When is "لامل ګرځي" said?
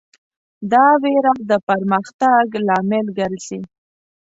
2.67-3.59